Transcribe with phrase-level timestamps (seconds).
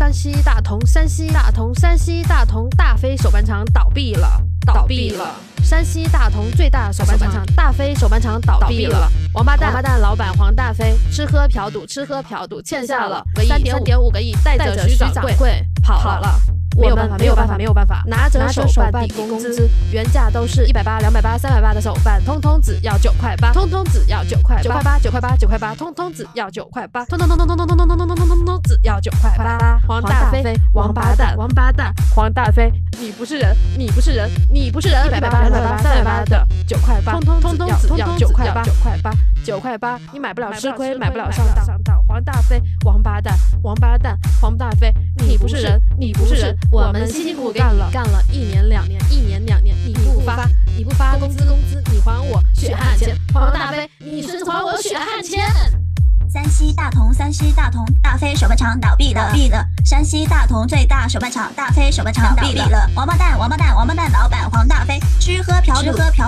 [0.00, 5.34] 山西大同，山西大同，山西大同大飞手办厂倒闭了，倒闭了。
[5.62, 16.40] 山西大同最大手办厂大飞手办厂倒闭了，王八蛋，王八蛋，老板黄大飞吃喝嫖赌，吃喝嫖赌，欠下了三点五个亿，带着徐掌柜跑了。
[16.80, 29.78] 没有办法，没有办法，没有办法，拿着手办抵工资，原价都是一百八、两百八、三百八的手办，通通只要九块八，通通只要九块九块八，九块八，九块八，通通只要九块八，通通通通通通通通通通通通通只要九块八。
[29.86, 39.12] 黄大飞，王八蛋，王八蛋，黄大飞，你不是人，你不是人，你不是人，一百八、两百八、三百八的九块八，通通通通只要九块八，九块八，
[39.44, 42.00] 九块八，你买不了吃亏，买不了上当。
[42.08, 45.59] 黄大飞，王八蛋，王八蛋，黄大飞，你不是
[46.90, 50.44] 我们辛辛苦苦干了，干了一年两年，一年两年，你不发，
[50.76, 55.40] 你不发工资，工资你还我血汗钱，黄大飞，你是还我血汗钱。
[56.28, 59.64] 山西大同，山西大同大飞手办厂倒闭了，闭了。
[59.84, 62.90] 山西大同最大手办厂大飞手办厂倒闭了。
[62.96, 64.98] 王八蛋，王八蛋，王八蛋，老板黄大飞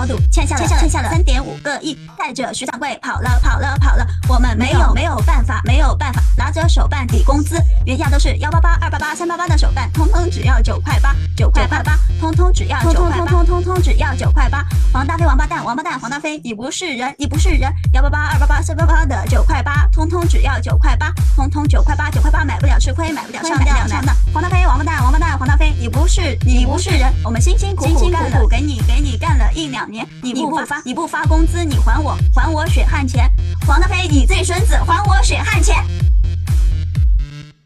[0.03, 4.05] 嫖赌，吃喝嫖赌，欠下了欠下了三点五个亿，带着徐掌柜跑了跑了跑了。
[4.27, 14.65] 我们没有没有办法没有办法，拿着手办抵工资，原价都是幺八八二八八三八八的手办，通通只要九块八九块八八，通通只要九块八，通通通通只要九块八。
[14.91, 19.87] 黄大飞，王八蛋，王八蛋，黄大飞，你不是人，你不是人，幺八八二八八三八八的九块八。
[19.91, 23.57] 通通只要九块八，通通九块八，九块八买不了吃亏，买不了上
[24.05, 24.15] 当。
[24.33, 33.29] 黄大飞，王八蛋，王八蛋，黄大飞，你不是你不是人，我们辛辛苦苦干了，给你给你干了一两年，你不发你不发工资，你还我还我血汗钱。
[33.67, 35.83] 黄大飞，你这孙子，还我血汗钱。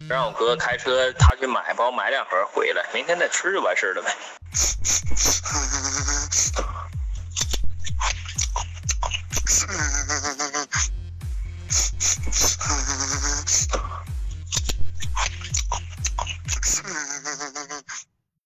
[0.10, 4.10] 让我哥开车，他去买，帮我买两盒回来，明天再吃就完事了呗。